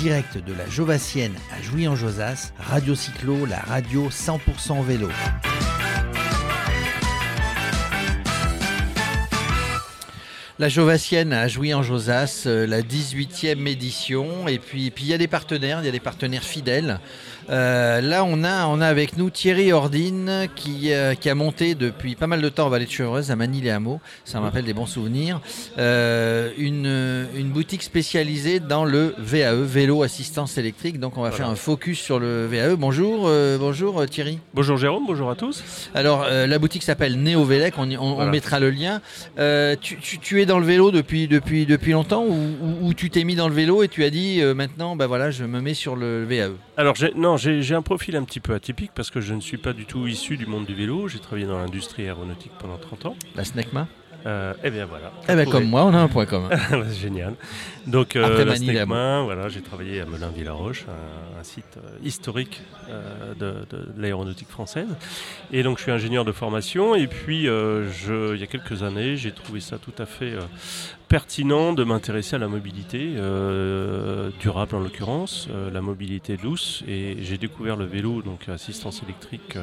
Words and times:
direct 0.00 0.38
de 0.38 0.54
la 0.54 0.66
Jovassienne 0.66 1.34
à 1.54 1.60
Jouy-en-Josas, 1.60 2.54
Radio 2.58 2.94
Cyclo, 2.94 3.44
la 3.44 3.58
radio 3.58 4.08
100% 4.08 4.82
vélo. 4.82 5.08
La 10.60 10.68
Jovassienne 10.68 11.32
a 11.32 11.48
joué 11.48 11.72
en 11.72 11.82
Josas, 11.82 12.42
euh, 12.44 12.66
la 12.66 12.82
18e 12.82 13.66
édition. 13.66 14.46
Et 14.46 14.58
puis 14.58 14.90
puis 14.90 15.04
il 15.04 15.10
y 15.10 15.14
a 15.14 15.18
des 15.18 15.26
partenaires, 15.26 15.78
il 15.80 15.86
y 15.86 15.88
a 15.88 15.92
des 15.92 16.00
partenaires 16.00 16.42
fidèles. 16.44 17.00
Euh, 17.48 18.02
là, 18.02 18.24
on 18.24 18.44
a, 18.44 18.66
on 18.66 18.80
a 18.82 18.86
avec 18.86 19.16
nous 19.16 19.30
Thierry 19.30 19.72
Ordine 19.72 20.48
qui, 20.54 20.92
euh, 20.92 21.14
qui 21.14 21.30
a 21.30 21.34
monté 21.34 21.74
depuis 21.74 22.14
pas 22.14 22.26
mal 22.26 22.42
de 22.42 22.48
temps 22.50 22.66
en 22.66 22.68
Vallée 22.68 22.84
de 22.84 22.90
Chevreuse, 22.90 23.30
à 23.30 23.36
Manille 23.36 23.66
et 23.66 23.70
Hameaux. 23.70 24.00
Ça 24.26 24.38
me 24.38 24.44
rappelle 24.44 24.66
des 24.66 24.74
bons 24.74 24.84
souvenirs. 24.86 25.40
Euh, 25.78 26.50
une, 26.58 27.26
une 27.34 27.48
boutique 27.48 27.82
spécialisée 27.82 28.60
dans 28.60 28.84
le 28.84 29.14
VAE, 29.18 29.54
vélo 29.64 30.02
assistance 30.02 30.58
électrique. 30.58 31.00
Donc, 31.00 31.16
on 31.16 31.22
va 31.22 31.30
Voilà. 31.30 31.44
faire 31.44 31.50
un 31.50 31.56
focus 31.56 31.98
sur 31.98 32.20
le 32.20 32.46
VAE. 32.46 32.76
Bonjour, 32.76 33.28
bonjour 33.58 34.06
Thierry. 34.06 34.38
Bonjour 34.52 34.76
Jérôme, 34.76 35.06
bonjour 35.06 35.30
à 35.30 35.34
tous. 35.34 35.64
Alors, 35.94 36.26
la 36.28 36.58
boutique 36.58 36.82
s'appelle 36.82 37.20
Néo 37.20 37.44
Vélec, 37.44 37.74
on, 37.78 38.26
mettra 38.26 38.60
le 38.60 38.70
lien. 38.70 39.00
Tu, 39.80 39.96
tu- 39.96 40.18
tu 40.18 40.40
es 40.42 40.46
dans 40.50 40.58
le 40.58 40.66
vélo 40.66 40.90
depuis, 40.90 41.28
depuis, 41.28 41.64
depuis 41.64 41.92
longtemps 41.92 42.24
ou, 42.24 42.32
ou- 42.34 42.88
ou 42.88 42.94
tu 42.94 43.08
t'es 43.08 43.22
mis 43.24 43.36
dans 43.36 43.48
le 43.48 43.54
vélo 43.54 43.82
et 43.84 43.88
tu 43.88 44.02
as 44.04 44.10
dit 44.10 44.40
euh, 44.42 44.52
maintenant, 44.52 44.96
bah 44.96 45.06
voilà, 45.06 45.30
je 45.30 45.44
me 45.44 45.60
mets 45.60 45.74
sur 45.74 45.94
le. 45.94 46.24
VAE 46.24 46.50
Alors 46.76 46.96
j'ai- 46.96 47.12
non, 47.14 47.36
j'ai 47.36 47.62
j'ai 47.62 47.74
un 47.76 47.82
profil 47.82 48.16
un 48.16 48.24
petit 48.24 48.40
peu 48.40 48.52
atypique 48.52 48.90
parce 48.94 49.10
que 49.10 49.20
je 49.20 49.32
ne 49.32 49.40
suis 49.40 49.58
pas 49.58 49.72
du 49.72 49.86
tout 49.86 50.06
issu 50.08 50.36
du 50.36 50.46
monde 50.46 50.66
du 50.66 50.74
vélo. 50.74 51.06
J'ai 51.08 51.20
travaillé 51.20 51.46
dans 51.46 51.58
l'industrie 51.58 52.02
aéronautique 52.02 52.50
pendant 52.60 52.76
30 52.78 53.06
ans. 53.06 53.16
La 53.36 53.44
SNECMA 53.44 53.86
Euh, 54.26 54.52
eh 54.62 54.70
bien 54.70 54.86
voilà. 54.86 55.12
Eh 55.28 55.34
ben, 55.34 55.48
comme 55.48 55.64
moi, 55.64 55.84
on 55.84 55.94
a 55.94 55.98
un 55.98 56.08
point 56.08 56.26
commun. 56.26 56.50
C'est 56.88 57.00
Génial. 57.00 57.34
Donc 57.86 58.16
euh, 58.16 58.24
Après 58.26 58.44
Manille 58.44 58.84
voilà, 59.24 59.48
j'ai 59.48 59.62
travaillé 59.62 60.00
à 60.00 60.04
Melun-Villaroche, 60.04 60.84
un, 60.88 61.40
un 61.40 61.42
site 61.42 61.78
euh, 61.78 61.96
historique 62.02 62.62
euh, 62.90 63.34
de, 63.34 63.76
de 63.76 63.88
l'aéronautique 63.96 64.48
française. 64.48 64.88
Et 65.52 65.62
donc 65.62 65.78
je 65.78 65.84
suis 65.84 65.92
ingénieur 65.92 66.24
de 66.24 66.32
formation. 66.32 66.94
Et 66.94 67.06
puis 67.06 67.48
euh, 67.48 67.90
je, 67.90 68.34
il 68.34 68.40
y 68.40 68.44
a 68.44 68.46
quelques 68.46 68.82
années, 68.82 69.16
j'ai 69.16 69.32
trouvé 69.32 69.60
ça 69.60 69.78
tout 69.78 69.94
à 69.98 70.06
fait 70.06 70.34
pertinent 71.08 71.72
de 71.72 71.82
m'intéresser 71.82 72.36
à 72.36 72.38
la 72.38 72.46
mobilité 72.46 73.14
euh, 73.16 74.30
durable 74.38 74.76
en 74.76 74.80
l'occurrence, 74.80 75.48
euh, 75.50 75.68
la 75.70 75.80
mobilité 75.80 76.36
douce. 76.36 76.84
Et 76.86 77.16
j'ai 77.22 77.36
découvert 77.38 77.76
le 77.76 77.84
vélo, 77.84 78.22
donc 78.22 78.48
assistance 78.48 79.02
électrique. 79.02 79.56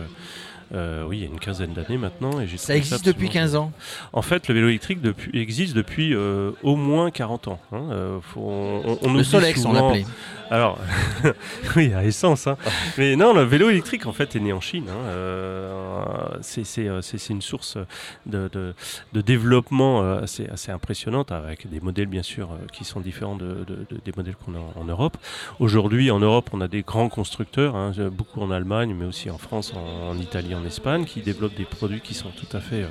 Euh, 0.74 1.06
oui, 1.08 1.18
il 1.18 1.24
y 1.24 1.26
a 1.26 1.30
une 1.30 1.40
quinzaine 1.40 1.74
d'années 1.74 1.98
maintenant. 1.98 2.40
Et 2.40 2.48
Ça 2.58 2.76
existe 2.76 3.06
depuis 3.06 3.28
absolument 3.28 3.32
15 3.46 3.56
ans. 3.56 3.72
en 4.14 4.22
fait, 4.22 4.48
le 4.48 4.54
vélo 4.56 4.68
électrique 4.70 5.02
depuis- 5.02 5.40
existe 5.40 5.76
depuis 5.76 6.14
euh, 6.14 6.52
au 6.64 6.76
moins 6.76 7.10
40 7.12 7.48
ans. 7.48 7.60
hein. 7.72 7.82
Euh, 7.92 8.20
faut- 8.22 8.42
on, 8.42 8.98
on- 9.02 9.14
Le 9.14 9.24
Solex, 9.24 9.64
on 9.66 9.74
l'appelait. 9.74 10.06
Alors, 10.50 10.80
oui, 11.76 11.94
à 11.94 12.06
essence. 12.06 12.48
hein. 12.48 12.58
Mais 12.98 13.16
non, 13.18 13.34
le 13.34 13.42
vélo 13.44 13.70
électrique, 13.70 14.06
en 14.06 14.14
fait, 14.14 14.36
est 14.36 14.40
né 14.40 14.54
en 14.54 14.62
Chine. 14.62 14.86
hein. 14.90 15.08
Euh, 15.08 16.38
c'est- 16.42 17.30
une 17.30 17.42
source 17.42 17.78
de, 18.26 18.48
de- 18.52 18.74
de 19.14 19.22
développement 19.22 20.02
assez, 20.14 20.48
assez 20.48 20.72
impressionnante, 20.72 21.32
avec 21.32 21.70
des 21.70 21.80
modèles, 21.82 22.08
bien 22.08 22.24
sûr, 22.24 22.50
qui 22.72 22.86
sont 22.86 23.02
différents 23.02 23.36
de, 23.36 23.66
de- 23.68 23.86
de- 23.90 24.00
des 24.04 24.12
modèles 24.16 24.36
qu'on 24.36 24.54
a 24.56 24.60
en, 24.60 24.82
en 24.82 24.84
Europe. 24.86 25.18
Aujourd'hui, 25.60 26.10
en 26.12 26.20
Europe, 26.20 26.50
on 26.54 26.62
a 26.62 26.68
des 26.68 26.82
grands 26.84 27.10
constructeurs, 27.10 27.76
hein, 27.76 27.92
beaucoup 28.12 28.42
en 28.42 28.52
Allemagne, 28.52 28.96
mais 28.98 29.06
aussi 29.06 29.30
en 29.30 29.38
France, 29.38 29.74
en, 29.76 30.10
en 30.12 30.18
Italie, 30.18 30.56
en 30.58 30.66
Espagne, 30.66 31.06
qui 31.06 31.22
développent 31.22 31.56
des 31.56 31.66
produits 31.66 32.02
qui 32.02 32.14
sont 32.14 32.30
tout 32.30 32.56
à 32.56 32.60
fait 32.60 32.84
euh, 32.84 32.88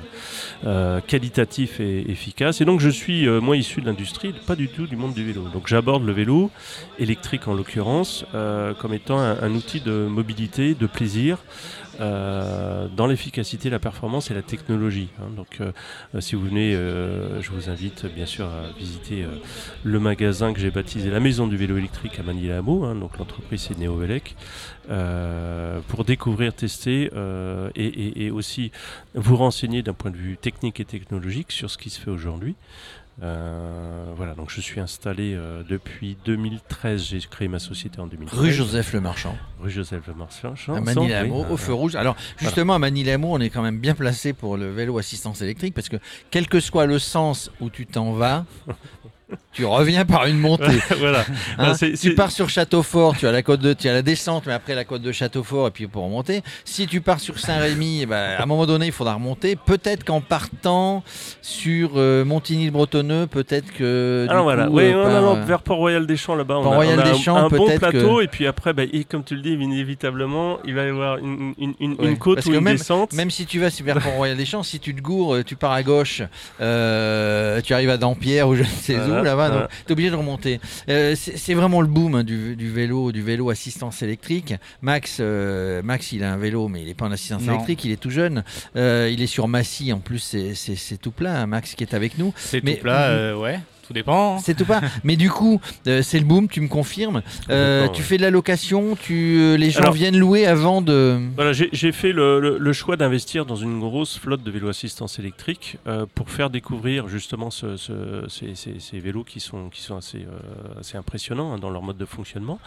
euh, 0.65 1.01
qualitatifs 1.05 1.79
et 1.79 2.09
efficaces. 2.09 2.61
Et 2.61 2.65
donc, 2.65 2.79
je 2.79 2.89
suis, 2.89 3.27
euh, 3.27 3.41
moi, 3.41 3.57
issu 3.57 3.81
de 3.81 3.85
l'industrie, 3.85 4.33
pas 4.45 4.55
du 4.55 4.69
tout 4.69 4.87
du 4.87 4.95
monde 4.95 5.13
du 5.13 5.23
vélo. 5.23 5.43
Donc, 5.53 5.67
j'aborde 5.67 6.05
le 6.05 6.13
vélo 6.13 6.51
électrique 6.99 7.47
en 7.47 7.53
l'occurrence, 7.53 8.25
comme 8.79 8.93
étant 8.93 9.19
un 9.19 9.53
outil 9.53 9.81
de 9.81 10.07
mobilité, 10.07 10.73
de 10.73 10.87
plaisir, 10.87 11.39
euh, 11.99 12.87
dans 12.95 13.07
l'efficacité, 13.07 13.69
la 13.69 13.79
performance 13.79 14.29
et 14.31 14.33
la 14.33 14.41
technologie. 14.41 15.09
hein. 15.19 15.29
Donc, 15.35 15.57
euh, 15.61 15.71
euh, 16.15 16.21
si 16.21 16.35
vous 16.35 16.41
venez, 16.45 16.75
euh, 16.75 17.41
je 17.41 17.51
vous 17.51 17.69
invite 17.69 18.05
bien 18.13 18.25
sûr 18.25 18.45
à 18.45 18.71
visiter 18.77 19.23
euh, 19.23 19.29
le 19.83 19.99
magasin 19.99 20.53
que 20.53 20.59
j'ai 20.59 20.71
baptisé 20.71 21.09
la 21.09 21.19
Maison 21.19 21.47
du 21.47 21.57
vélo 21.57 21.77
électrique 21.77 22.19
à 22.19 22.23
Manille-Hameau. 22.23 22.83
hein. 22.85 22.95
donc, 22.95 23.17
l'entreprise 23.17 23.61
c'est 23.61 23.77
Néovelec. 23.77 24.35
euh, 24.89 25.79
pour 25.89 26.05
découvrir, 26.05 26.53
tester 26.53 27.09
et, 27.75 27.85
et- 27.85 28.25
et 28.25 28.31
aussi 28.31 28.71
vous 29.15 29.35
renseigner 29.35 29.81
d'un 29.83 29.93
point 29.93 30.11
de 30.11 30.17
vue 30.17 30.37
technique 30.37 30.79
et 30.79 30.85
technologique 30.85 31.51
sur 31.51 31.69
ce 31.69 31.77
qui 31.77 31.89
se 31.89 31.99
fait 31.99 32.09
aujourd'hui. 32.11 32.55
Euh, 33.23 34.13
voilà, 34.15 34.35
donc 34.35 34.51
je 34.51 34.61
suis 34.61 34.79
installé 34.79 35.33
euh, 35.33 35.63
depuis 35.67 36.17
2013. 36.25 37.03
J'ai 37.03 37.19
créé 37.19 37.47
ma 37.47 37.57
société 37.57 37.99
en 37.99 38.05
2013. 38.07 38.39
Rue 38.39 38.51
Joseph 38.51 38.93
Le 38.93 39.01
Marchand, 39.01 39.35
Rue 39.59 39.71
Joseph 39.71 40.05
Le 40.07 40.13
Marchand. 40.13 40.53
à 40.75 41.23
oui. 41.23 41.45
au 41.49 41.57
feu 41.57 41.73
rouge. 41.73 41.95
Alors, 41.95 42.15
justement, 42.37 42.75
à 42.75 42.79
Manille-Hameau, 42.79 43.29
on 43.33 43.39
est 43.39 43.49
quand 43.49 43.63
même 43.63 43.79
bien 43.79 43.95
placé 43.95 44.33
pour 44.33 44.55
le 44.55 44.69
vélo 44.69 44.97
assistance 44.99 45.41
électrique 45.41 45.73
parce 45.73 45.89
que 45.89 45.97
quel 46.29 46.47
que 46.47 46.59
soit 46.59 46.85
le 46.85 46.99
sens 46.99 47.51
où 47.59 47.71
tu 47.71 47.87
t'en 47.87 48.11
vas, 48.11 48.45
tu 49.51 49.65
reviens 49.65 50.05
par 50.05 50.25
une 50.27 50.37
montée. 50.39 50.79
voilà. 50.99 51.25
Hein, 51.57 51.73
c'est- 51.73 51.93
tu 51.99 52.15
pars 52.15 52.31
sur 52.31 52.49
Châteaufort, 52.49 53.17
tu 53.17 53.27
as 53.27 53.31
la 53.31 53.41
côte 53.41 53.59
de, 53.59 53.73
tu 53.73 53.89
as 53.89 53.93
la 53.93 54.01
descente, 54.01 54.43
mais 54.45 54.53
après 54.53 54.75
la 54.75 54.85
côte 54.85 55.01
de 55.01 55.11
Châteaufort 55.11 55.67
et 55.67 55.71
puis 55.71 55.87
pour 55.87 56.03
remonter. 56.03 56.41
Si 56.63 56.87
tu 56.87 57.01
pars 57.01 57.19
sur 57.19 57.39
Saint-Rémy, 57.39 58.01
eh 58.03 58.05
ben, 58.05 58.35
à 58.37 58.43
un 58.43 58.45
moment 58.45 58.65
donné, 58.65 58.85
il 58.87 58.91
faudra 58.91 59.15
remonter. 59.15 59.55
Peut-être 59.55 60.03
qu'en 60.03 60.21
partant 60.21 61.03
sur 61.41 61.91
euh, 61.95 62.23
Montigny-le-Bretonneux, 62.25 63.27
peut-être 63.27 63.73
que. 63.73 64.25
Alors 64.29 64.43
voilà, 64.43 64.67
coup, 64.67 64.73
oui, 64.77 64.83
euh, 64.85 65.03
non, 65.09 65.21
non, 65.21 65.37
euh, 65.37 65.43
vers 65.45 65.61
Port-Royal-des-Champs 65.61 66.35
là-bas, 66.35 66.55
on 66.57 66.61
a, 66.61 66.63
Port-Royal 66.63 66.99
on 66.99 67.01
a 67.01 67.05
des 67.05 67.09
un- 67.11 67.21
Champs, 67.21 67.35
un, 67.37 67.47
bon 67.49 67.65
peut-être 67.65 67.79
plateau, 67.89 68.17
que- 68.17 68.23
et 68.23 68.27
puis 68.27 68.47
après, 68.47 68.73
bah, 68.73 68.83
et 68.91 69.03
comme 69.03 69.23
tu 69.23 69.35
le 69.35 69.41
dis, 69.41 69.53
inévitablement, 69.53 70.59
il 70.65 70.73
va 70.75 70.85
y 70.85 70.89
avoir 70.89 71.17
une, 71.17 71.53
une, 71.57 71.73
une, 71.79 71.93
Ouais, 71.99 72.07
une 72.09 72.17
côte 72.17 72.35
parce 72.35 72.47
ou 72.47 72.53
une 72.53 72.61
même- 72.61 72.77
descente. 72.77 73.13
Même 73.13 73.31
si 73.31 73.45
tu 73.45 73.59
vas 73.59 73.69
vers 73.83 73.99
Port-Royal-des-Champs, 73.99 74.63
si 74.63 74.79
tu 74.79 74.93
te 74.95 75.01
gourres, 75.01 75.43
tu 75.45 75.55
pars 75.55 75.71
à 75.71 75.83
gauche, 75.83 76.21
euh, 76.61 77.61
tu 77.61 77.73
arrives 77.73 77.89
à 77.89 77.97
Dampierre 77.97 78.47
ou 78.47 78.55
je 78.55 78.61
ne 78.61 78.67
sais 78.67 78.95
Voilà, 79.21 79.29
là-bas, 79.31 79.47
voilà. 79.49 79.61
donc 79.63 79.69
tu 79.85 79.89
es 79.89 79.91
obligé 79.93 80.09
de 80.09 80.15
remonter. 80.15 80.59
Euh, 80.89 81.15
c'est 81.15 81.53
vraiment 81.53 81.81
le 81.81 81.87
boom 81.87 82.15
hein, 82.15 82.23
du, 82.23 82.55
du 82.55 82.71
vélo, 82.71 83.11
du 83.11 83.21
vélo 83.21 83.49
assistance 83.49 84.01
électrique. 84.01 84.53
Max, 84.81 85.17
euh, 85.19 85.81
Max, 85.83 86.11
il 86.11 86.23
a 86.23 86.33
un 86.33 86.37
vélo, 86.37 86.67
mais 86.67 86.81
il 86.81 86.87
n'est 86.87 86.93
pas 86.93 87.05
en 87.05 87.11
assistance 87.11 87.43
Non. 87.43 87.53
électrique, 87.53 87.83
il 87.85 87.91
est 87.91 87.97
tout 88.01 88.09
jeune. 88.09 88.43
Euh, 88.75 89.09
il 89.11 89.21
est 89.21 89.27
sur 89.27 89.47
Massy, 89.47 89.91
en 89.93 89.99
plus, 89.99 90.19
c'est- 90.19 90.97
tout 91.01 91.11
plein. 91.11 91.35
hein, 91.35 91.47
Max 91.47 91.75
qui 91.75 91.83
est 91.83 91.93
avec 91.93 92.17
nous. 92.17 92.33
C'est 92.37 92.61
tout 92.61 92.81
plat, 92.81 93.09
euh, 93.09 93.35
ouais, 93.35 93.59
tout 93.87 93.93
dépend. 93.93 94.35
hein. 94.35 94.39
C'est 94.43 94.55
tout 94.55 94.65
pas. 94.65 94.81
Mais 95.03 95.15
du 95.15 95.29
coup, 95.29 95.59
euh, 95.87 96.01
c'est 96.01 96.19
le 96.19 96.25
boom, 96.25 96.47
tu 96.47 96.61
me 96.61 96.67
confirmes. 96.67 97.21
Euh, 97.49 97.87
tu 97.87 98.01
ouais. 98.01 98.07
fais 98.07 98.17
de 98.17 98.21
la 98.21 98.29
location, 98.31 98.95
tu, 98.95 99.37
euh, 99.39 99.55
les 99.57 99.69
gens 99.71 99.79
Alors- 99.81 99.93
viennent 99.93 100.17
louer 100.17 100.45
avant 100.45 100.81
de. 100.81 101.19
Voilà, 101.35 101.53
j'ai 101.53 101.69
j'ai 101.71 101.91
fait 101.91 102.11
le, 102.11 102.39
le- 102.39 102.57
le 102.57 102.73
choix 102.73 102.97
d'investir 102.97 103.45
dans 103.45 103.55
une 103.55 103.79
grosse 103.79 104.17
flotte 104.17 104.43
de 104.43 104.51
vélos 104.51 104.69
assistance 104.69 105.19
électrique 105.19 105.77
euh, 105.87 106.05
pour 106.15 106.29
faire 106.29 106.49
découvrir 106.49 107.07
justement 107.07 107.49
ce- 107.49 107.77
ce- 107.77 108.25
ces, 108.29 108.55
ces- 108.55 108.79
ces 108.79 108.99
vélos 108.99 109.23
qui 109.23 109.39
sont, 109.39 109.69
qui 109.69 109.81
sont 109.81 109.95
assez, 109.97 110.19
euh, 110.19 110.79
assez 110.79 110.97
impressionnants 110.97 111.53
hein, 111.53 111.57
dans 111.59 111.69
leur 111.69 111.81
mode 111.81 111.97
de 111.97 112.05
fonctionnement. 112.05 112.59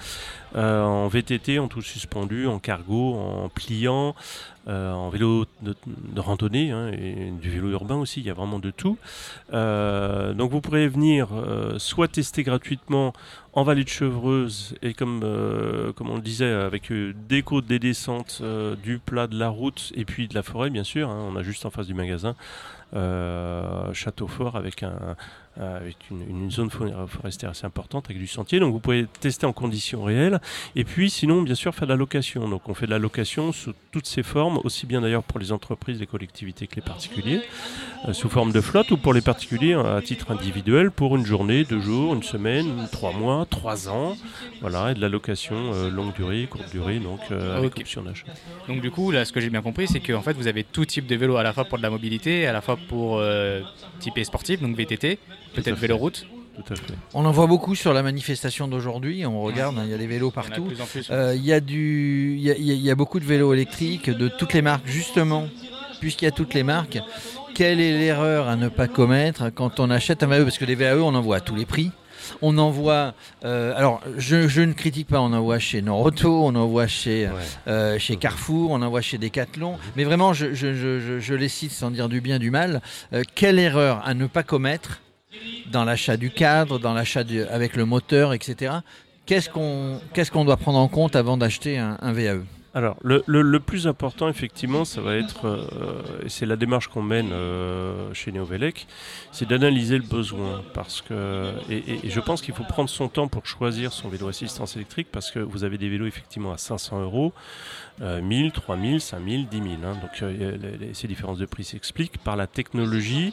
Euh, 0.56 0.82
en 0.82 1.06
VTT, 1.08 1.58
en 1.58 1.68
tout 1.68 1.82
suspendu, 1.82 2.46
en 2.46 2.58
cargo, 2.58 3.14
en 3.14 3.48
pliant, 3.48 4.14
euh, 4.70 4.92
en 4.92 5.08
vélo 5.08 5.46
de, 5.62 5.74
randonnée 6.16 6.70
hein, 6.70 6.92
et 6.92 7.32
du 7.32 7.50
vélo 7.50 7.70
urbain 7.70 7.96
aussi, 7.96 8.20
il 8.20 8.26
y 8.26 8.30
a 8.30 8.34
vraiment 8.34 8.58
de 8.60 8.70
tout. 8.70 8.96
Euh, 9.52 10.32
donc 10.32 10.52
vous 10.52 10.60
pourrez 10.60 10.86
venir 10.86 11.28
euh, 11.32 11.78
soit 11.78 12.08
tester 12.08 12.44
gratuitement 12.44 13.12
en 13.52 13.64
vallée 13.64 13.82
de 13.82 13.88
Chevreuse 13.88 14.76
et 14.80 14.94
comme, 14.94 15.20
comme 15.96 16.08
on 16.08 16.16
le 16.16 16.22
disait 16.22 16.52
avec 16.52 16.92
des 16.92 17.42
côtes, 17.42 17.66
des 17.66 17.80
descentes, 17.80 18.42
du 18.84 19.00
plat, 19.00 19.26
de 19.26 19.36
la 19.36 19.48
route 19.48 19.92
et 19.96 20.04
puis 20.04 20.28
de 20.28 20.34
la 20.34 20.44
forêt 20.44 20.70
bien 20.70 20.84
sûr. 20.84 21.10
hein. 21.10 21.28
on 21.28 21.34
a 21.34 21.42
juste 21.42 21.66
en 21.66 21.70
face 21.70 21.88
du 21.88 21.94
magasin 21.94 22.36
euh, 22.94 23.92
Château 23.92 24.26
Fort 24.26 24.56
avec, 24.56 24.82
un, 24.82 25.16
avec 25.60 25.96
une, 26.10 26.22
une 26.28 26.50
zone 26.50 26.70
for- 26.70 26.88
forestière 27.08 27.50
assez 27.50 27.66
importante 27.66 28.06
avec 28.06 28.18
du 28.18 28.26
sentier. 28.26 28.60
Donc 28.60 28.72
vous 28.72 28.80
pouvez 28.80 29.06
tester 29.20 29.46
en 29.46 29.52
conditions 29.52 30.02
réelles 30.04 30.40
et 30.76 30.84
puis 30.84 31.10
sinon 31.10 31.42
bien 31.42 31.54
sûr 31.54 31.74
faire 31.74 31.86
de 31.86 31.92
la 31.92 31.96
location. 31.96 32.48
Donc 32.48 32.68
on 32.68 32.74
fait 32.74 32.86
de 32.86 32.90
la 32.90 32.98
location 32.98 33.52
sous 33.52 33.72
toutes 33.92 34.06
ses 34.06 34.22
formes, 34.22 34.60
aussi 34.64 34.86
bien 34.86 35.00
d'ailleurs 35.00 35.22
pour 35.22 35.38
les 35.38 35.52
entreprises, 35.52 36.00
les 36.00 36.06
collectivités 36.06 36.66
que 36.66 36.76
les 36.76 36.82
particuliers, 36.82 37.42
euh, 38.08 38.12
sous 38.12 38.28
forme 38.28 38.52
de 38.52 38.60
flotte 38.60 38.90
ou 38.90 38.96
pour 38.96 39.12
les 39.14 39.20
particuliers 39.20 39.74
euh, 39.74 39.98
à 39.98 40.02
titre 40.02 40.30
individuel 40.30 40.90
pour 40.90 41.16
une 41.16 41.26
journée, 41.26 41.64
deux 41.64 41.80
jours, 41.80 42.14
une 42.14 42.22
semaine, 42.22 42.88
trois 42.92 43.12
mois, 43.12 43.46
trois 43.48 43.88
ans. 43.88 44.16
Voilà, 44.60 44.90
et 44.92 44.94
de 44.94 45.00
la 45.00 45.08
location 45.08 45.56
euh, 45.74 45.90
longue 45.90 46.14
durée, 46.14 46.46
courte 46.50 46.70
durée, 46.70 46.98
donc 46.98 47.20
euh, 47.30 47.56
avec 47.56 47.72
Ok. 47.72 47.80
option 47.80 48.02
d'achat. 48.02 48.26
Donc 48.68 48.80
du 48.80 48.90
coup, 48.90 49.10
là, 49.10 49.24
ce 49.24 49.32
que 49.32 49.40
j'ai 49.40 49.50
bien 49.50 49.62
compris, 49.62 49.86
c'est 49.88 50.00
que 50.00 50.12
en 50.12 50.22
fait, 50.22 50.34
vous 50.34 50.46
avez 50.48 50.64
tout 50.64 50.84
type 50.84 51.06
de 51.06 51.16
vélo, 51.16 51.36
à 51.36 51.42
la 51.42 51.52
fois 51.52 51.64
pour 51.64 51.78
de 51.78 51.82
la 51.82 51.90
mobilité, 51.90 52.46
à 52.46 52.52
la 52.52 52.60
fois 52.60 52.76
pour 52.88 53.18
euh, 53.18 53.62
type 53.98 54.18
sportif, 54.24 54.60
donc 54.60 54.76
VTT, 54.76 55.18
peut-être 55.54 55.76
véloroute. 55.76 56.26
Tout 56.56 56.72
à 56.72 56.76
fait. 56.76 56.92
On 57.14 57.24
en 57.24 57.30
voit 57.30 57.46
beaucoup 57.46 57.74
sur 57.74 57.92
la 57.94 58.02
manifestation 58.02 58.68
d'aujourd'hui. 58.68 59.24
On 59.24 59.40
regarde, 59.42 59.78
hein, 59.78 59.82
il 59.84 59.90
y 59.90 59.94
a 59.94 59.98
des 59.98 60.06
vélos 60.06 60.26
Il 60.26 60.30
y 60.30 60.34
partout. 60.34 60.68
Euh, 61.10 61.34
Il 61.36 61.44
y, 61.44 61.52
a 61.52 61.60
du- 61.60 62.34
il 62.36 62.42
y, 62.42 62.50
a, 62.50 62.56
il 62.56 62.64
y 62.64 62.70
a- 62.70 62.74
il 62.74 62.80
y 62.82 62.90
a 62.90 62.94
beaucoup 62.94 63.18
de 63.20 63.24
vélos 63.24 63.54
électriques 63.54 64.10
de 64.10 64.28
toutes 64.28 64.52
les 64.52 64.60
marques, 64.60 64.86
justement, 64.86 65.48
puisqu'il 66.00 66.24
y 66.26 66.28
a 66.28 66.32
toutes 66.32 66.52
les 66.54 66.62
marques. 66.64 66.98
Quelle 67.54 67.80
est 67.80 67.98
l'erreur 67.98 68.48
à 68.48 68.56
ne 68.56 68.68
pas 68.68 68.88
commettre 68.88 69.50
quand 69.54 69.80
on 69.80 69.90
achète 69.90 70.22
un 70.22 70.26
VAE 70.26 70.42
Parce 70.44 70.58
que 70.58 70.64
les 70.64 70.74
VAE, 70.74 70.98
on 71.02 71.14
en 71.14 71.20
voit 71.20 71.36
à 71.36 71.40
tous 71.40 71.54
les 71.54 71.64
prix. 71.66 71.92
On 72.42 72.58
en 72.58 72.70
voit. 72.70 73.14
euh, 73.44 73.72
alors, 73.76 74.00
je, 74.18 74.46
je 74.46 74.60
ne 74.60 74.72
critique 74.72 75.08
pas. 75.08 75.20
On 75.20 75.32
en 75.32 75.40
voit 75.40 75.58
chez 75.58 75.80
Noroto, 75.82 76.44
on 76.44 76.54
en 76.54 76.66
voit 76.66 76.86
chez, 76.86 77.26
Ouais. 77.26 77.32
euh, 77.68 77.98
chez 77.98 78.16
Carrefour, 78.16 78.70
on 78.72 78.82
en 78.82 78.90
voit 78.90 79.00
chez 79.00 79.18
Decathlon. 79.18 79.78
Mais 79.96 80.04
vraiment, 80.04 80.32
je, 80.34 80.52
je- 80.52 80.74
je- 80.74 81.00
je- 81.00 81.18
je 81.20 81.34
les 81.34 81.48
cite 81.48 81.72
sans 81.72 81.90
dire 81.90 82.08
du 82.08 82.20
bien, 82.20 82.38
du 82.38 82.50
mal. 82.50 82.82
Euh, 83.14 83.22
quelle 83.34 83.58
erreur 83.58 84.02
à 84.04 84.14
ne 84.14 84.26
pas 84.26 84.42
commettre 84.42 85.00
dans 85.70 85.84
l'achat 85.84 86.16
du 86.16 86.30
cadre, 86.30 86.78
dans 86.78 86.94
l'achat 86.94 87.22
avec 87.50 87.76
le 87.76 87.84
moteur, 87.84 88.32
etc. 88.32 88.74
Qu'est-ce 89.26 89.50
qu'on 89.50 90.44
doit 90.44 90.56
prendre 90.56 90.78
en 90.78 90.88
compte 90.88 91.16
avant 91.16 91.36
d'acheter 91.36 91.78
un 91.78 92.12
VAE 92.12 92.42
Alors, 92.72 92.96
le, 93.02 93.24
le- 93.26 93.58
plus 93.58 93.88
important, 93.88 94.28
effectivement, 94.28 94.84
ça 94.84 95.00
va 95.00 95.16
être, 95.16 95.46
euh, 95.46 96.02
et 96.24 96.28
c'est 96.28 96.46
la 96.46 96.54
démarche 96.54 96.86
qu'on 96.86 97.02
mène 97.02 97.30
euh, 97.32 98.14
chez 98.14 98.30
Neovelec, 98.30 98.86
c'est 99.32 99.48
d'analyser 99.48 99.96
le 99.98 100.04
besoin. 100.04 100.62
Parce 100.72 101.02
que, 101.02 101.52
et, 101.68 102.08
je 102.08 102.20
pense 102.20 102.40
qu'il 102.42 102.54
faut 102.54 102.62
prendre 102.62 102.88
son 102.88 103.08
temps 103.08 103.26
pour 103.26 103.44
choisir 103.44 103.92
son 103.92 104.08
vélo 104.08 104.28
assistance 104.28 104.76
électrique, 104.76 105.08
parce 105.10 105.32
que 105.32 105.40
vous 105.40 105.64
avez 105.64 105.78
des 105.78 105.88
vélos, 105.88 106.06
effectivement, 106.06 106.52
à 106.52 106.58
500 106.58 107.02
euros, 107.02 107.32
euh, 108.02 108.22
1000, 108.22 108.52
3000, 108.52 109.00
5000, 109.00 109.48
10 109.48 109.56
000. 109.58 109.68
hein. 109.84 109.96
donc, 110.00 110.22
euh, 110.22 110.56
ces 110.92 111.08
différences 111.08 111.38
de 111.38 111.46
prix 111.46 111.64
s'expliquent 111.64 112.18
par 112.18 112.36
la 112.36 112.46
technologie. 112.46 113.32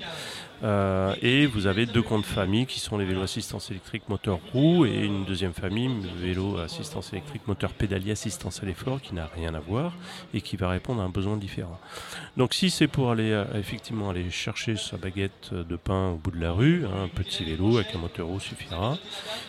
et 1.21 1.45
vous 1.45 1.67
avez 1.67 1.85
deux 1.85 2.01
comptes 2.01 2.25
famille 2.25 2.65
qui 2.65 2.79
sont 2.79 2.97
les 2.97 3.05
vélos 3.05 3.21
assistance 3.21 3.69
électrique 3.69 4.09
moteur 4.09 4.39
roue 4.53 4.87
et 4.87 5.05
une 5.05 5.23
deuxième 5.23 5.53
famille, 5.53 5.91
vélo 6.19 6.57
assistance 6.57 7.13
électrique 7.13 7.47
moteur 7.47 7.71
pédalier 7.73 8.11
assistance 8.11 8.63
à 8.63 8.65
l'effort 8.65 8.99
qui 8.99 9.13
n'a 9.13 9.26
rien 9.33 9.53
à 9.53 9.59
voir 9.59 9.93
et 10.33 10.41
qui 10.41 10.57
va 10.57 10.69
répondre 10.69 11.01
à 11.01 11.05
un 11.05 11.09
besoin 11.09 11.37
différent. 11.37 11.79
Donc 12.37 12.53
si 12.53 12.69
c'est 12.69 12.87
pour 12.87 13.11
aller 13.11 13.31
euh, 13.31 13.45
effectivement 13.55 14.09
aller 14.09 14.29
chercher 14.29 14.75
sa 14.75 14.97
baguette 14.97 15.53
de 15.53 15.75
pain 15.75 16.09
au 16.09 16.15
bout 16.15 16.31
de 16.31 16.39
la 16.39 16.51
rue, 16.51 16.85
hein, 16.85 17.03
un 17.05 17.07
petit 17.07 17.43
vélo 17.43 17.77
avec 17.77 17.95
un 17.95 17.99
moteur 17.99 18.27
suffira. 18.39 18.97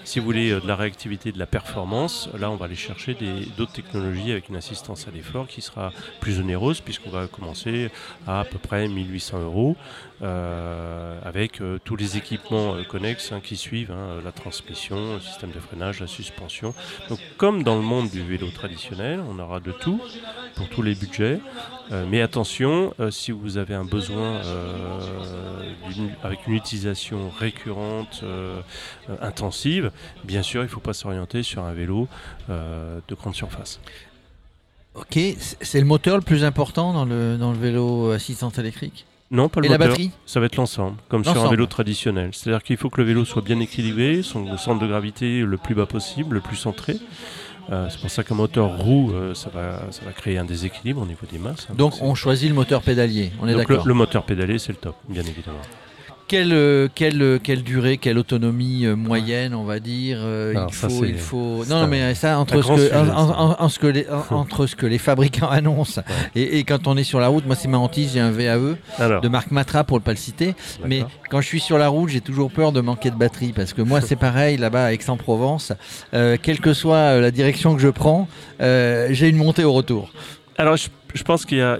Si 0.04 0.18
vous 0.18 0.24
voulez 0.24 0.50
euh, 0.50 0.60
de 0.60 0.66
la 0.66 0.76
réactivité, 0.76 1.32
de 1.32 1.38
la 1.38 1.46
performance, 1.46 2.28
là 2.38 2.50
on 2.50 2.56
va 2.56 2.66
aller 2.66 2.74
chercher 2.74 3.16
d'autres 3.56 3.72
technologies 3.72 4.32
avec 4.32 4.48
une 4.48 4.56
assistance 4.56 5.08
à 5.08 5.10
l'effort 5.10 5.46
qui 5.48 5.60
sera 5.60 5.92
plus 6.20 6.38
onéreuse 6.38 6.80
puisqu'on 6.80 7.10
va 7.10 7.26
commencer 7.26 7.90
à 8.26 8.40
à 8.40 8.44
peu 8.44 8.58
près 8.58 8.88
1800 8.88 9.42
euros 9.42 9.76
euh, 10.20 11.18
avec 11.24 11.60
tous 11.84 11.96
les 11.96 12.16
équipements 12.16 12.74
euh, 12.74 12.82
connexes 12.82 13.30
hein, 13.30 13.40
qui 13.40 13.56
suivent, 13.56 13.92
hein, 13.92 14.20
la 14.24 14.32
transmission, 14.32 15.14
le 15.14 15.20
système 15.20 15.50
de 15.50 15.60
freinage, 15.60 16.00
la 16.00 16.06
suspension. 16.06 16.74
Donc 17.08 17.20
comme 17.36 17.62
dans 17.62 17.76
le 17.76 17.82
monde 17.82 18.10
du 18.10 18.22
vélo 18.22 18.48
traditionnel, 18.50 19.20
on 19.28 19.38
aura 19.38 19.60
tout 19.72 20.00
pour 20.54 20.68
tous 20.68 20.82
les 20.82 20.94
budgets. 20.94 21.40
Euh, 21.90 22.04
mais 22.08 22.20
attention, 22.20 22.92
euh, 23.00 23.10
si 23.10 23.32
vous 23.32 23.56
avez 23.56 23.74
un 23.74 23.84
besoin 23.84 24.42
euh, 24.44 25.00
avec 26.22 26.46
une 26.46 26.54
utilisation 26.54 27.30
récurrente, 27.30 28.24
intensive, 29.22 29.90
bien 30.24 30.42
sûr, 30.42 30.62
il 30.62 30.66
ne 30.66 30.70
faut 30.70 30.80
pas 30.80 30.92
s'orienter 30.92 31.42
sur 31.42 31.64
un 31.64 31.72
vélo 31.72 32.08
de 32.48 33.14
grande 33.14 33.34
surface. 33.34 33.80
Ok, 34.94 35.18
c'est 35.60 35.78
le 35.78 35.86
moteur 35.86 36.16
le 36.16 36.22
plus 36.22 36.44
important 36.44 36.92
dans 36.92 37.04
le, 37.04 37.36
dans 37.36 37.52
le 37.52 37.58
vélo 37.58 38.10
assistance 38.10 38.58
électrique? 38.58 39.06
Non, 39.30 39.48
pas 39.48 39.60
le 39.60 39.66
Et 39.66 39.68
la 39.68 39.76
moteur. 39.76 39.92
batterie? 39.92 40.10
Ça 40.26 40.40
va 40.40 40.46
être 40.46 40.56
l'ensemble, 40.56 40.96
comme 41.08 41.22
sur 41.22 41.44
un 41.44 41.50
vélo 41.50 41.66
traditionnel. 41.66 42.30
C'est-à-dire 42.32 42.62
qu'il 42.62 42.76
faut 42.76 42.88
que 42.88 43.00
le 43.00 43.06
vélo 43.06 43.24
soit 43.24 43.42
bien 43.42 43.60
équilibré, 43.60 44.22
son 44.22 44.56
centre 44.56 44.80
de 44.80 44.86
gravité 44.86 45.40
le 45.40 45.56
plus 45.58 45.74
bas 45.74 45.86
possible, 45.86 46.36
le 46.36 46.40
plus 46.40 46.56
centré. 46.56 46.96
Euh, 47.70 47.86
c'est 47.90 48.00
pour 48.00 48.10
ça 48.10 48.24
qu'un 48.24 48.34
moteur 48.34 48.78
roue, 48.78 49.12
euh, 49.12 49.34
ça, 49.34 49.50
va, 49.50 49.82
ça 49.90 50.02
va 50.04 50.12
créer 50.12 50.38
un 50.38 50.44
déséquilibre 50.44 51.02
au 51.02 51.06
niveau 51.06 51.26
des 51.30 51.38
masses. 51.38 51.66
hein. 51.70 51.74
Donc 51.76 51.94
on 52.00 52.14
choisit 52.14 52.48
le 52.48 52.54
moteur 52.54 52.80
pédalier, 52.82 53.30
on 53.42 53.46
est 53.48 53.52
Donc 53.52 53.68
le, 53.68 53.74
d'accord. 53.76 53.86
le 53.86 53.94
moteur 53.94 54.24
pédalé, 54.24 54.58
c'est 54.58 54.72
le 54.72 54.78
top, 54.78 54.96
bien 55.08 55.22
évidemment. 55.22 55.58
Quelle, 56.28 56.52
euh, 56.52 56.88
quelle, 56.94 57.22
euh, 57.22 57.38
quelle 57.42 57.62
durée, 57.62 57.96
quelle 57.96 58.18
autonomie 58.18 58.84
euh, 58.84 58.94
moyenne, 58.96 59.54
on 59.54 59.64
va 59.64 59.80
dire 59.80 60.18
Alors 60.20 60.68
il, 60.68 60.74
faut, 60.74 61.04
il 61.06 61.16
faut. 61.16 61.64
Non, 61.70 61.76
un- 61.76 61.86
mais 61.86 62.14
ça, 62.14 62.38
entre 62.38 62.60
ce, 62.60 62.68
que, 62.68 62.76
sujet, 62.76 62.94
en- 62.94 63.06
ça. 63.06 63.34
en- 63.40 63.56
en- 63.64 63.68
ce 63.70 63.78
que 63.78 63.86
les, 63.86 64.06
en- 64.10 64.34
entre 64.36 64.66
ce 64.66 64.76
que 64.76 64.84
les 64.84 64.98
fabricants 64.98 65.48
annoncent 65.48 66.02
et, 66.34 66.58
et 66.58 66.64
quand 66.64 66.86
on 66.86 66.98
est 66.98 67.02
sur 67.02 67.18
la 67.18 67.28
route, 67.28 67.46
moi 67.46 67.56
c'est 67.56 67.68
ma 67.68 67.78
hantise, 67.78 68.12
j'ai 68.12 68.20
un 68.20 68.30
VAE 68.30 68.76
Alors, 68.98 69.22
de 69.22 69.28
marque 69.28 69.50
Matra 69.52 69.84
pour 69.84 69.96
ne 69.98 70.02
pas 70.02 70.10
le 70.10 70.18
citer, 70.18 70.54
mais 70.84 71.02
quand 71.30 71.40
je 71.40 71.46
suis 71.46 71.60
sur 71.60 71.78
la 71.78 71.88
route, 71.88 72.10
j'ai 72.10 72.20
toujours 72.20 72.50
peur 72.50 72.72
de 72.72 72.82
manquer 72.82 73.10
de 73.10 73.16
batterie 73.16 73.52
parce 73.56 73.72
que 73.72 73.80
moi 73.80 74.02
c'est 74.02 74.16
pareil 74.28 74.58
là-bas 74.58 74.84
à 74.84 74.92
Aix-en-Provence, 74.92 75.72
euh, 76.12 76.36
quelle 76.42 76.60
que 76.60 76.74
soit 76.74 77.20
la 77.20 77.30
direction 77.30 77.74
que 77.74 77.80
je 77.80 77.88
prends, 77.88 78.28
euh, 78.60 79.08
j'ai 79.12 79.28
une 79.28 79.36
montée 79.38 79.64
au 79.64 79.72
retour. 79.72 80.10
Alors, 80.60 80.76
je, 80.76 80.88
je 81.14 81.22
pense 81.22 81.44
qu'il 81.46 81.58
y 81.58 81.62
a, 81.62 81.78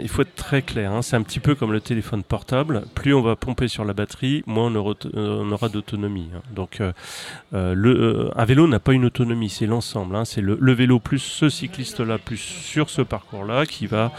il 0.00 0.08
faut 0.08 0.22
être 0.22 0.34
très 0.34 0.62
clair. 0.62 0.92
hein. 0.92 1.02
C'est 1.02 1.16
un 1.16 1.22
petit 1.22 1.40
peu 1.40 1.54
comme 1.54 1.72
le 1.72 1.80
téléphone 1.80 2.22
portable. 2.22 2.84
Plus 2.94 3.14
on 3.14 3.22
va 3.22 3.36
pomper 3.36 3.68
sur 3.68 3.84
la 3.84 3.92
batterie, 3.92 4.42
moins 4.46 4.66
on 4.66 4.74
aura, 4.74 4.94
on 5.14 5.50
aura 5.52 5.68
d'autonomie. 5.68 6.28
hein. 6.34 6.40
Donc, 6.54 6.80
euh, 6.80 6.92
euh, 7.54 7.74
euh, 7.76 8.30
un 8.36 8.44
vélo 8.44 8.66
n'a 8.66 8.78
pas 8.80 8.92
une 8.92 9.04
autonomie, 9.04 9.50
c'est 9.50 9.66
l'ensemble. 9.66 10.16
hein. 10.16 10.24
C'est 10.24 10.40
le, 10.40 10.72
vélo 10.72 10.98
plus 10.98 11.18
ce 11.18 11.48
cycliste-là, 11.48 12.18
plus 12.18 12.38
sur 12.38 12.90
ce 12.90 13.02
parcours-là, 13.02 13.66
qui 13.66 13.86
va 13.86 14.12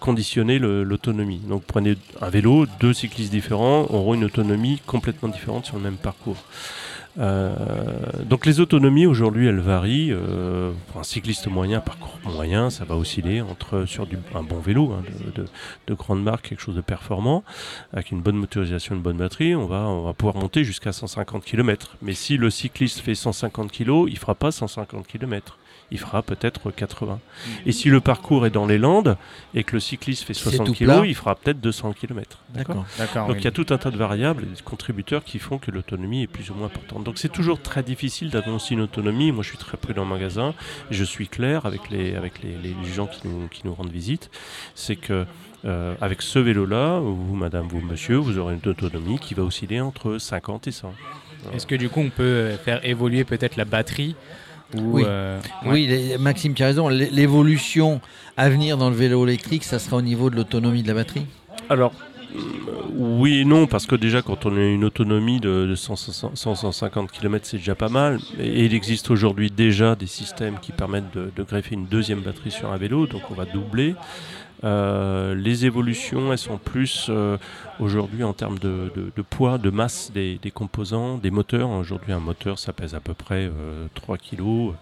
conditionner 0.00 0.58
l'autonomie. 0.58 1.40
Donc, 1.48 1.64
prenez 1.64 1.96
un 2.20 2.28
vélo, 2.30 2.66
deux 2.80 2.92
cyclistes 2.92 3.30
différents 3.30 3.86
auront 3.90 4.14
une 4.14 4.24
autonomie 4.24 4.80
complètement 4.86 5.28
différente 5.28 5.66
sur 5.66 5.76
le 5.76 5.82
même 5.82 5.96
parcours. 5.96 6.44
Euh, 7.18 7.54
donc 8.28 8.44
les 8.46 8.60
autonomies 8.60 9.06
aujourd'hui 9.06 9.46
elles 9.46 9.60
varient. 9.60 10.12
Euh, 10.12 10.72
pour 10.88 11.00
un 11.00 11.04
cycliste 11.04 11.46
moyen, 11.46 11.80
parcours 11.80 12.18
moyen, 12.24 12.70
ça 12.70 12.84
va 12.84 12.96
osciller 12.96 13.40
entre 13.40 13.84
sur 13.86 14.06
du, 14.06 14.18
un 14.34 14.42
bon 14.42 14.58
vélo 14.58 14.92
hein, 14.92 15.02
de, 15.26 15.42
de- 15.42 15.48
de 15.86 15.94
grande 15.94 16.22
marque, 16.22 16.48
quelque 16.48 16.60
chose 16.60 16.74
de 16.74 16.80
performant, 16.80 17.44
avec 17.92 18.10
une 18.10 18.20
bonne 18.20 18.36
motorisation, 18.36 18.94
une 18.96 19.02
bonne 19.02 19.16
batterie, 19.18 19.54
on 19.54 19.66
va, 19.66 20.12
pouvoir 20.14 20.36
monter 20.36 20.64
jusqu'à 20.64 20.92
150 20.92 21.44
km. 21.44 21.96
Mais 22.02 22.14
si 22.14 22.36
le 22.36 22.50
cycliste 22.50 23.00
fait 23.00 23.14
150 23.14 23.70
kg, 23.70 24.04
il 24.08 24.18
fera 24.18 24.34
pas 24.34 24.50
150 24.50 25.06
km. 25.06 25.58
Il 25.90 25.98
fera 25.98 26.22
peut-être 26.22 26.70
80. 26.70 27.20
Et 27.66 27.72
si 27.72 27.88
le 27.88 28.00
parcours 28.00 28.46
est 28.46 28.50
dans 28.50 28.66
les 28.66 28.78
Landes 28.78 29.16
et 29.54 29.64
que 29.64 29.74
le 29.74 29.80
cycliste 29.80 30.24
fait 30.24 30.34
C'est 30.34 30.50
60 30.50 30.66
tout 30.66 30.72
kg, 30.72 31.04
il 31.04 31.14
fera 31.14 31.34
peut-être 31.34 31.60
200 31.60 31.92
km. 31.92 32.38
D'accord. 32.54 32.76
Donc 32.76 33.28
oui. 33.28 33.34
il 33.38 33.44
y 33.44 33.46
a 33.46 33.50
tout 33.50 33.66
un 33.70 33.78
tas 33.78 33.90
de 33.90 33.96
variables 33.96 34.44
et 34.44 34.56
de 34.56 34.62
contributeurs 34.62 35.24
qui 35.24 35.38
font 35.38 35.58
que 35.58 35.70
l'autonomie 35.70 36.22
est 36.22 36.26
plus 36.26 36.50
ou 36.50 36.54
moins 36.54 36.66
importante. 36.66 37.04
Donc 37.04 37.18
c'est 37.18 37.28
toujours 37.28 37.60
très 37.60 37.82
difficile 37.82 38.30
d'annoncer 38.30 38.74
une 38.74 38.80
autonomie. 38.80 39.32
Moi 39.32 39.42
je 39.42 39.48
suis 39.48 39.58
très 39.58 39.76
prudent 39.76 40.02
en 40.02 40.06
magasin. 40.06 40.54
Je 40.90 41.04
suis 41.04 41.28
clair 41.28 41.66
avec 41.66 41.90
les, 41.90 42.14
avec 42.16 42.42
les, 42.42 42.56
les 42.56 42.92
gens 42.92 43.06
qui 43.06 43.28
nous, 43.28 43.48
qui 43.48 43.62
nous 43.64 43.74
rendent 43.74 43.90
visite. 43.92 44.30
C'est 44.74 44.96
que 44.96 45.26
euh, 45.64 45.94
avec 46.00 46.20
ce 46.20 46.38
vélo-là, 46.38 47.00
vous 47.00 47.36
madame, 47.36 47.66
vous 47.68 47.80
monsieur, 47.80 48.16
vous 48.16 48.38
aurez 48.38 48.54
une 48.62 48.70
autonomie 48.70 49.18
qui 49.18 49.32
va 49.34 49.42
osciller 49.42 49.80
entre 49.80 50.18
50 50.18 50.66
et 50.66 50.72
100. 50.72 50.92
Est-ce 51.54 51.66
que 51.66 51.74
du 51.74 51.88
coup 51.88 52.00
on 52.00 52.10
peut 52.10 52.52
faire 52.64 52.84
évoluer 52.84 53.24
peut-être 53.24 53.56
la 53.56 53.64
batterie 53.64 54.14
ou, 54.74 54.96
Oui. 54.96 55.02
euh, 55.06 55.38
ouais. 55.64 55.70
Oui, 55.72 55.86
les- 55.86 56.18
Maxime, 56.18 56.54
tu 56.54 56.62
as 56.62 56.66
raison. 56.66 56.88
L'é- 56.88 57.10
L'évolution 57.10 58.00
à 58.36 58.48
venir 58.48 58.76
dans 58.76 58.90
le 58.90 58.96
vélo 58.96 59.24
électrique, 59.26 59.64
ça 59.64 59.78
sera 59.78 59.96
au 59.96 60.02
niveau 60.02 60.30
de 60.30 60.36
l'autonomie 60.36 60.82
de 60.82 60.88
la 60.88 60.94
batterie? 60.94 61.26
Alors, 61.68 61.92
euh, 62.34 62.38
oui 62.96 63.40
et 63.40 63.44
non, 63.44 63.66
parce 63.66 63.86
que 63.86 63.94
déjà, 63.94 64.22
quand 64.22 64.44
on 64.46 64.56
a 64.56 64.60
une 64.60 64.84
autonomie 64.84 65.38
de, 65.40 65.66
de 65.66 65.74
100, 65.74 65.96
100, 65.96 66.34
150 66.54 67.12
km, 67.12 67.46
c'est 67.46 67.58
déjà 67.58 67.74
pas 67.74 67.88
mal. 67.88 68.18
Et 68.40 68.64
il 68.64 68.74
existe 68.74 69.10
aujourd'hui 69.10 69.50
déjà 69.50 69.94
des 69.94 70.06
systèmes 70.08 70.58
qui 70.60 70.72
permettent 70.72 71.12
de, 71.14 71.30
de 71.34 71.42
greffer 71.42 71.74
une 71.74 71.86
deuxième 71.86 72.20
batterie 72.20 72.50
sur 72.50 72.72
un 72.72 72.76
vélo, 72.76 73.06
donc 73.06 73.22
on 73.30 73.34
va 73.34 73.44
doubler. 73.44 73.94
Euh, 74.62 75.34
les 75.34 75.66
évolutions, 75.66 76.32
elles 76.32 76.38
sont 76.38 76.58
plus 76.58 77.06
euh, 77.10 77.36
aujourd'hui 77.80 78.22
en 78.24 78.32
termes 78.32 78.58
de, 78.58 78.90
de- 78.94 79.10
de 79.14 79.22
poids, 79.22 79.58
de 79.58 79.70
masse 79.70 80.10
des, 80.14 80.38
des 80.40 80.50
composants, 80.50 81.18
des 81.18 81.30
moteurs. 81.30 81.68
Aujourd'hui, 81.70 82.12
un 82.12 82.20
moteur, 82.20 82.58
ça 82.58 82.72
pèse 82.72 82.94
à 82.94 83.00
peu 83.00 83.14
près 83.14 83.44
euh, 83.50 83.86
3 83.94 84.16
kg, 84.18 84.72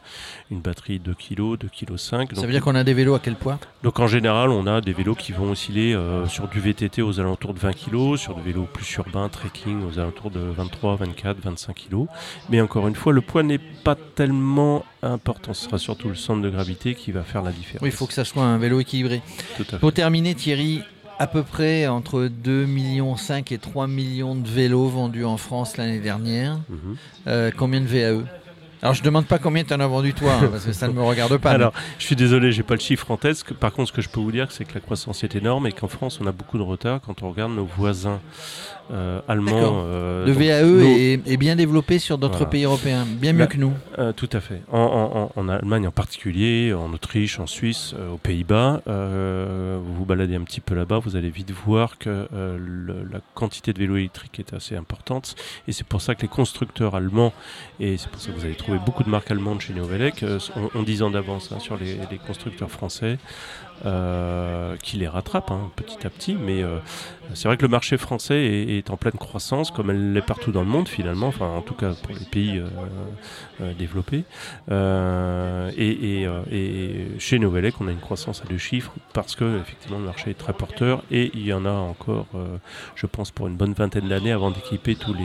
une 0.51 0.61
batterie 0.61 0.99
2 0.99 1.15
kg, 1.15 1.57
2 1.59 1.69
kg 1.69 1.97
5. 1.97 2.31
ça 2.35 2.43
veut 2.47 2.53
dire 2.53 2.63
qu'on 2.63 2.75
a 2.75 2.85
des 2.85 2.95
vélos 2.95 3.15
à 3.15 3.19
quel 3.19 3.35
poids? 3.35 3.59
Donc 3.83 3.99
en 3.99 4.07
général, 4.07 4.51
on 4.51 4.67
a 4.67 4.81
des 4.81 4.93
vélos 4.93 5.17
qui 5.17 5.33
vont 5.33 5.51
osciller 5.51 5.95
euh, 5.95 6.27
sur 6.29 6.47
du 6.47 6.61
VTT 6.61 7.03
aux 7.03 7.19
alentours 7.19 7.53
de 7.53 7.59
20 7.59 7.73
kg, 7.73 8.17
sur 8.17 8.37
des 8.37 8.43
vélos 8.43 8.69
plus 8.73 8.91
urbains, 8.95 9.29
trekking 9.29 9.85
aux 9.85 9.99
alentours 9.99 10.31
de 10.31 10.41
23, 10.41 10.97
24, 10.97 11.41
25 11.41 11.75
kg. 11.75 12.07
Mais 12.49 12.61
encore 12.61 12.87
une 12.87 12.95
fois, 12.95 13.13
le 13.13 13.21
poids 13.23 13.43
n'est 13.43 13.59
pas 13.59 13.97
tellement 13.97 14.85
important. 15.03 15.53
Ce 15.53 15.65
sera 15.65 15.79
surtout 15.79 16.09
le 16.09 16.15
centre 16.15 16.43
de 16.43 16.51
gravité 16.51 16.95
qui 16.95 17.11
va 17.11 17.25
faire 17.25 17.43
la 17.43 17.51
différence. 17.51 17.83
Oui, 17.83 17.89
il 17.89 17.95
faut 17.95 18.07
que 18.07 18.15
ça 18.15 18.25
soit 18.25 18.45
un 18.45 18.59
vélo 18.59 18.79
équilibré. 18.79 19.21
Tout 19.57 19.63
à 19.63 19.65
fait. 19.73 19.79
Pour 19.79 19.93
terminer, 19.93 20.37
Thierry, 20.37 20.83
à 21.19 21.27
peu 21.27 21.43
près 21.43 21.89
entre 21.89 22.29
2,5 22.29 22.67
millions 22.67 23.17
et 23.51 23.59
3 23.59 23.87
millions 23.89 24.37
de 24.37 24.49
vélos 24.49 24.89
vendus 24.89 25.25
en 25.25 25.37
France 25.37 25.77
l'année 25.77 26.01
dernière. 26.01 26.61
Mhm. 26.69 26.97
Euh, 27.27 27.51
combien 27.57 27.81
de 27.81 27.87
VAE 27.87 28.25
Alors 28.83 28.95
je 28.95 29.03
demande 29.05 29.27
pas 29.27 29.39
combien 29.39 29.63
tu 29.63 29.73
en 29.73 29.79
as 29.79 29.87
vendu 29.87 30.13
toi, 30.13 30.33
hein, 30.35 30.49
parce 30.51 30.65
que 30.65 30.73
ça 30.73 30.89
ne 30.89 30.93
me 30.93 31.03
regarde 31.03 31.37
pas. 31.37 31.53
Alors, 31.53 31.73
je 32.01 32.05
suis 32.05 32.17
désolé, 32.17 32.51
j'ai 32.51 32.65
pas 32.65 32.75
le 32.75 32.81
chiffre 32.81 33.09
en 33.13 33.17
tête. 33.17 33.45
Par 33.55 33.73
contre, 33.73 33.91
ce 33.91 33.93
que 33.93 34.03
je 34.03 34.09
peux 34.09 34.19
vous 34.19 34.33
dire, 34.33 34.51
c'est 34.51 34.65
que 34.65 34.75
la 34.75 34.81
croissance 34.81 35.23
est 35.23 35.37
énorme 35.37 35.69
et 35.69 35.73
qu'en 35.73 35.87
France, 35.87 36.19
on 36.21 36.27
a 36.27 36.33
beaucoup 36.33 36.59
de 36.59 36.65
retard 36.65 37.01
quand 37.01 37.23
on 37.23 37.31
regarde 37.31 37.53
nos 37.53 37.65
voisins 37.65 38.19
euh, 38.93 39.21
allemands. 39.29 39.85
Euh, 39.87 40.27
le 40.27 40.33
VAE 40.33 41.23
est, 41.25 41.37
bien 41.37 41.55
développé 41.55 41.99
sur 41.99 42.19
d'autres 42.19 42.45
pays 42.45 42.65
européens, 42.65 43.07
bien 43.09 43.33
mieux 43.33 43.47
que 43.47 43.57
nous. 43.57 43.73
Euh, 43.99 44.13
tout 44.13 44.29
à 44.33 44.41
fait. 44.41 44.63
En, 44.73 45.49
Allemagne 45.49 45.87
en 45.87 45.93
particulier, 45.93 46.75
en 46.75 46.93
Autriche, 46.93 47.39
en 47.39 47.47
Suisse, 47.47 47.95
aux 48.13 48.19
Pays-Bas, 48.19 48.83
vous 48.87 49.95
vous 49.95 50.05
baladez 50.05 50.35
un 50.35 50.43
petit 50.43 50.61
peu 50.61 50.75
là-bas, 50.75 50.99
vous 50.99 51.15
allez 51.17 51.31
vite 51.31 51.53
voir 51.53 51.99
que 51.99 52.27
la 52.33 53.21
quantité 53.35 53.73
de 53.73 53.79
vélos 53.79 53.97
électriques 53.97 54.41
est 54.41 54.55
assez 54.55 54.77
importante. 54.77 55.37
Et 55.69 55.73
c'est 55.73 55.87
pour 55.87 56.03
ça 56.03 56.15
que 56.15 56.23
les 56.23 56.29
constructeurs 56.29 56.95
allemands, 56.95 57.33
et 57.79 57.97
c'est 57.97 58.11
pour 58.11 58.21
ça 58.21 58.33
que 58.33 58.39
vous 58.39 58.45
allez 58.45 58.55
trouver 58.55 58.72
beaucoup 58.79 59.03
de 59.03 59.09
marques 59.09 59.31
allemandes 59.31 59.61
chez 59.61 59.73
Neovelec, 59.73 60.25
ont, 60.75 60.83
10 60.83 61.03
ans 61.03 61.11
d'avance 61.11 61.51
hein, 61.53 61.59
sur 61.59 61.77
les, 61.77 61.99
constructeurs 62.27 62.71
français. 62.71 63.19
qui 64.83 64.97
les 64.97 65.09
rattrapent 65.09 65.51
hein, 65.51 65.71
petit 65.77 66.07
à 66.07 66.11
petit, 66.11 66.35
mais 66.35 66.63
c'est 67.35 67.49
vrai 67.49 67.57
que 67.57 67.63
le 67.63 67.69
marché 67.69 67.97
français 67.97 68.45
est, 68.45 68.91
en 68.91 68.97
pleine 68.97 69.15
croissance, 69.15 69.71
comme 69.71 69.91
elle 69.91 70.13
l'est 70.13 70.23
partout 70.23 70.53
dans 70.53 70.63
le 70.63 70.69
monde 70.69 70.89
finalement, 70.89 71.29
enfin 71.29 71.47
en 71.47 71.63
tout 71.63 71.75
cas 71.75 71.95
pour 71.95 72.15
les 72.15 72.25
pays 72.25 72.59
euh, 72.59 72.67
euh, 73.61 73.73
développés. 73.75 74.25
Euh, 74.71 75.71
et, 75.77 76.27
chez 77.19 77.39
Novelec, 77.39 77.81
on 77.81 77.89
a 77.89 77.93
une 77.93 78.01
croissance 78.01 78.43
à 78.43 78.49
deux 78.49 78.59
chiffres 78.59 78.93
parce 79.13 79.35
que 79.35 79.61
effectivement 79.61 79.99
le 79.99 80.05
marché 80.05 80.31
est 80.31 80.39
très 80.39 80.53
porteur 80.53 81.03
et 81.11 81.31
il 81.35 81.45
y 81.45 81.53
en 81.53 81.65
a 81.65 81.71
encore, 81.73 82.27
je 82.95 83.07
pense, 83.07 83.31
pour 83.31 83.47
une 83.47 83.57
bonne 83.57 83.73
vingtaine 83.73 84.09
d'années 84.09 84.33
avant 84.33 84.51
d'équiper 84.51 84.95
tous 84.95 85.15
les 85.15 85.25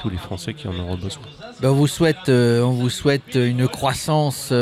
tous 0.00 0.10
les 0.10 0.16
Français 0.16 0.54
qui 0.54 0.68
en 0.68 0.78
auront 0.78 0.96
besoin. 0.96 1.22
Ben, 1.60 1.70
on, 1.70 1.74
vous 1.74 1.86
souhaite, 1.86 2.28
on 2.28 2.70
vous 2.70 2.90
souhaite 2.90 3.34
une 3.34 3.68
croissance 3.68 4.52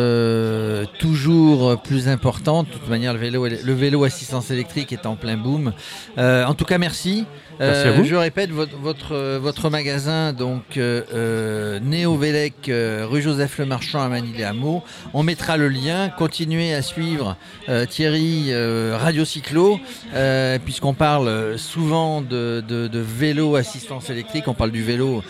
toujours 0.98 1.80
plus 1.82 2.08
importante. 2.08 2.68
De 2.68 2.72
toute 2.72 2.88
manière, 2.88 3.12
le 3.12 3.18
vélo, 3.18 3.46
le 3.46 3.72
vélo 3.74 4.04
assistance 4.04 4.50
électrique 4.50 4.92
est 4.92 5.06
en 5.06 5.16
plein 5.16 5.36
boom. 5.36 5.72
en 6.18 6.54
tout 6.54 6.64
cas, 6.64 6.78
merci. 6.78 7.26
Euh, 7.60 8.04
je 8.04 8.14
répète, 8.14 8.50
votre, 8.50 8.76
votre, 8.76 9.12
euh, 9.12 9.38
votre 9.40 9.70
magasin, 9.70 10.32
donc 10.32 10.76
euh, 10.76 11.02
euh 11.14 11.80
Néo 11.80 12.16
Vélec, 12.16 12.70
rue 12.70 13.22
Joseph 13.22 13.58
Le 13.58 13.66
Marchand 13.66 14.02
à 14.02 14.08
Manille 14.08 14.42
Hameau. 14.44 14.82
On 15.14 15.22
mettra 15.22 15.56
le 15.56 15.68
lien. 15.68 16.10
Continuez 16.10 16.74
à 16.74 16.82
suivre 16.82 17.36
Thierry 17.88 18.52
Radio 18.92 19.24
Cyclo, 19.24 19.78
puisqu'on 20.64 20.94
parle 20.94 21.58
souvent 21.58 22.20
de, 22.20 22.62
de, 22.66 22.98
vélo 22.98 23.56
assistance 23.56 24.10
électrique. 24.10 24.48
On 24.48 24.54
parle 24.54 24.70
du 24.70 24.82
vélo, 24.82 25.22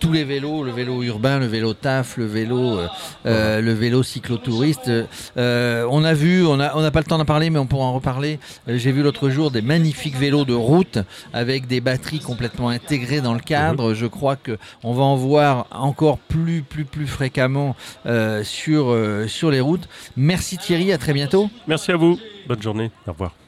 tous 0.00 0.12
les 0.12 0.24
vélos, 0.24 0.64
le 0.64 0.72
vélo 0.72 1.02
urbain, 1.02 1.38
le 1.38 1.46
vélo 1.46 1.74
taf, 1.74 2.16
le 2.16 2.26
vélo, 2.26 2.78
le 3.24 3.72
vélo 3.72 4.02
cyclotouriste. 4.02 4.90
on 5.36 6.04
a 6.04 6.14
vu, 6.14 6.44
on 6.46 6.56
n'a 6.56 6.90
pas 6.90 7.00
le 7.00 7.04
temps 7.04 7.18
d'en 7.18 7.24
parler, 7.24 7.50
mais 7.50 7.58
on 7.58 7.66
pourra 7.66 7.86
en 7.86 7.94
reparler. 7.94 8.38
J'ai 8.66 8.92
vu 8.92 9.02
l'autre 9.02 9.30
jour 9.30 9.50
des 9.50 9.62
magnifiques 9.62 10.16
vélos 10.16 10.44
de 10.44 10.54
route 10.54 10.98
avec 11.32 11.66
des 11.66 11.80
batteries 11.80 12.20
complètement 12.20 12.68
intégrées 12.68 13.20
dans 13.20 13.34
le 13.34 13.40
cadre. 13.40 13.94
Je 13.94 14.06
crois 14.06 14.36
que 14.36 14.58
on 14.82 14.92
va 14.92 15.02
en 15.02 15.16
voir 15.16 15.66
encore 15.70 16.18
plus, 16.18 16.62
plus, 16.62 16.84
plus 16.84 17.06
fréquemment 17.06 17.76
euh, 18.06 18.42
euh, 18.68 19.26
sur 19.28 19.50
les 19.50 19.60
routes. 19.60 19.88
Merci 20.16 20.58
Thierry, 20.58 20.92
à 20.92 20.98
très 20.98 21.12
bientôt. 21.12 21.50
Merci 21.66 21.92
à 21.92 21.96
vous. 21.96 22.18
Bonne 22.46 22.62
journée. 22.62 22.90
Au 23.06 23.12
revoir. 23.12 23.41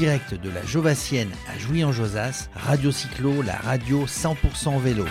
Direct 0.00 0.32
de 0.32 0.48
la 0.48 0.64
Jovassienne 0.64 1.28
à 1.46 1.58
Jouy-en-Josas, 1.58 2.48
Radio 2.54 2.90
Cyclo, 2.90 3.42
la 3.42 3.56
radio 3.56 4.06
100% 4.06 4.80
vélo. 4.80 5.04